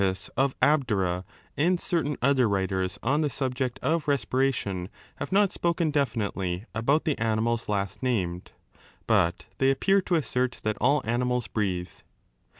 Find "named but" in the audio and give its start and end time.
8.01-9.45